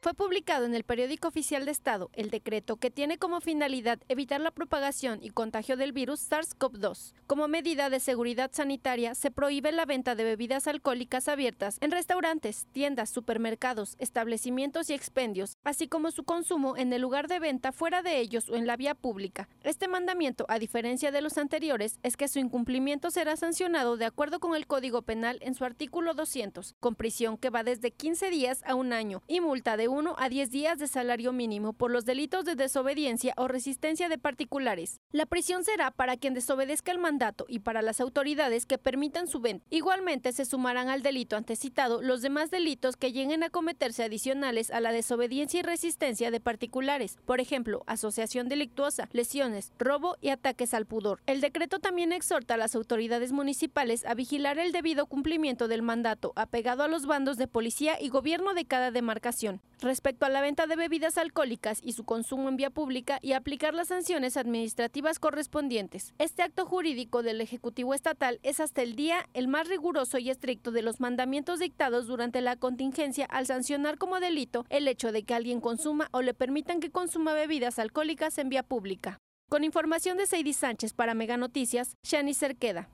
Fue 0.00 0.14
publicado 0.14 0.64
en 0.64 0.76
el 0.76 0.84
periódico 0.84 1.26
oficial 1.26 1.64
de 1.64 1.72
Estado 1.72 2.08
el 2.12 2.30
decreto 2.30 2.76
que 2.76 2.88
tiene 2.88 3.18
como 3.18 3.40
finalidad 3.40 3.98
evitar 4.08 4.40
la 4.40 4.52
propagación 4.52 5.18
y 5.22 5.30
contagio 5.30 5.76
del 5.76 5.92
virus 5.92 6.30
SARS-CoV-2. 6.30 7.14
Como 7.26 7.48
medida 7.48 7.90
de 7.90 7.98
seguridad 7.98 8.52
sanitaria, 8.52 9.16
se 9.16 9.32
prohíbe 9.32 9.72
la 9.72 9.86
venta 9.86 10.14
de 10.14 10.22
bebidas 10.22 10.68
alcohólicas 10.68 11.26
abiertas 11.26 11.78
en 11.80 11.90
restaurantes, 11.90 12.68
tiendas, 12.70 13.10
supermercados, 13.10 13.96
establecimientos 13.98 14.88
y 14.88 14.94
expendios, 14.94 15.56
así 15.64 15.88
como 15.88 16.12
su 16.12 16.22
consumo 16.22 16.76
en 16.76 16.92
el 16.92 17.02
lugar 17.02 17.26
de 17.26 17.40
venta 17.40 17.72
fuera 17.72 18.00
de 18.00 18.20
ellos 18.20 18.48
o 18.50 18.54
en 18.54 18.68
la 18.68 18.76
vía 18.76 18.94
pública. 18.94 19.48
Este 19.64 19.88
mandamiento, 19.88 20.46
a 20.48 20.60
diferencia 20.60 21.10
de 21.10 21.22
los 21.22 21.38
anteriores, 21.38 21.98
es 22.04 22.16
que 22.16 22.28
su 22.28 22.38
incumplimiento 22.38 23.10
será 23.10 23.36
sancionado 23.36 23.96
de 23.96 24.04
acuerdo 24.04 24.38
con 24.38 24.54
el 24.54 24.68
Código 24.68 25.02
Penal 25.02 25.40
en 25.42 25.56
su 25.56 25.64
artículo 25.64 26.14
200, 26.14 26.76
con 26.78 26.94
prisión 26.94 27.36
que 27.36 27.50
va 27.50 27.64
desde 27.64 27.90
15 27.90 28.30
días 28.30 28.62
a 28.64 28.76
un 28.76 28.92
año 28.92 29.24
y 29.26 29.40
multa 29.40 29.76
de 29.76 29.88
1 29.98 30.14
a 30.16 30.28
10 30.28 30.52
días 30.52 30.78
de 30.78 30.86
salario 30.86 31.32
mínimo 31.32 31.72
por 31.72 31.90
los 31.90 32.04
delitos 32.04 32.44
de 32.44 32.54
desobediencia 32.54 33.34
o 33.36 33.48
resistencia 33.48 34.08
de 34.08 34.16
particulares. 34.16 35.00
La 35.10 35.26
prisión 35.26 35.64
será 35.64 35.90
para 35.90 36.16
quien 36.16 36.34
desobedezca 36.34 36.92
el 36.92 36.98
mandato 36.98 37.46
y 37.48 37.58
para 37.58 37.82
las 37.82 38.00
autoridades 38.00 38.64
que 38.64 38.78
permitan 38.78 39.26
su 39.26 39.40
venta. 39.40 39.66
Igualmente 39.70 40.32
se 40.32 40.44
sumarán 40.44 40.88
al 40.88 41.02
delito 41.02 41.36
antecitado 41.36 42.00
los 42.00 42.22
demás 42.22 42.52
delitos 42.52 42.96
que 42.96 43.10
lleguen 43.10 43.42
a 43.42 43.50
cometerse 43.50 44.04
adicionales 44.04 44.70
a 44.70 44.80
la 44.80 44.92
desobediencia 44.92 45.58
y 45.58 45.62
resistencia 45.64 46.30
de 46.30 46.38
particulares, 46.38 47.16
por 47.26 47.40
ejemplo, 47.40 47.82
asociación 47.88 48.48
delictuosa, 48.48 49.08
lesiones, 49.10 49.72
robo 49.80 50.16
y 50.20 50.28
ataques 50.28 50.74
al 50.74 50.86
pudor. 50.86 51.22
El 51.26 51.40
decreto 51.40 51.80
también 51.80 52.12
exhorta 52.12 52.54
a 52.54 52.58
las 52.58 52.76
autoridades 52.76 53.32
municipales 53.32 54.06
a 54.06 54.14
vigilar 54.14 54.60
el 54.60 54.70
debido 54.70 55.06
cumplimiento 55.06 55.66
del 55.66 55.82
mandato 55.82 56.32
apegado 56.36 56.84
a 56.84 56.88
los 56.88 57.06
bandos 57.06 57.36
de 57.36 57.48
policía 57.48 58.00
y 58.00 58.10
gobierno 58.10 58.54
de 58.54 58.64
cada 58.64 58.92
demarcación 58.92 59.60
respecto 59.80 60.26
a 60.26 60.28
la 60.28 60.40
venta 60.40 60.66
de 60.66 60.76
bebidas 60.76 61.18
alcohólicas 61.18 61.80
y 61.82 61.92
su 61.92 62.04
consumo 62.04 62.48
en 62.48 62.56
vía 62.56 62.70
pública 62.70 63.18
y 63.22 63.32
aplicar 63.32 63.74
las 63.74 63.88
sanciones 63.88 64.36
administrativas 64.36 65.18
correspondientes. 65.18 66.14
Este 66.18 66.42
acto 66.42 66.66
jurídico 66.66 67.22
del 67.22 67.40
Ejecutivo 67.40 67.94
Estatal 67.94 68.40
es 68.42 68.60
hasta 68.60 68.82
el 68.82 68.96
día 68.96 69.28
el 69.34 69.48
más 69.48 69.68
riguroso 69.68 70.18
y 70.18 70.30
estricto 70.30 70.72
de 70.72 70.82
los 70.82 71.00
mandamientos 71.00 71.60
dictados 71.60 72.06
durante 72.06 72.40
la 72.40 72.56
contingencia 72.56 73.24
al 73.26 73.46
sancionar 73.46 73.98
como 73.98 74.20
delito 74.20 74.64
el 74.68 74.88
hecho 74.88 75.12
de 75.12 75.22
que 75.22 75.34
alguien 75.34 75.60
consuma 75.60 76.08
o 76.12 76.22
le 76.22 76.34
permitan 76.34 76.80
que 76.80 76.90
consuma 76.90 77.34
bebidas 77.34 77.78
alcohólicas 77.78 78.38
en 78.38 78.48
vía 78.48 78.62
pública. 78.62 79.18
Con 79.48 79.64
información 79.64 80.18
de 80.18 80.26
Seidy 80.26 80.52
Sánchez 80.52 80.92
para 80.92 81.14
Mega 81.14 81.38
Noticias, 81.38 81.96
Shani 82.02 82.34
Cerqueda. 82.34 82.90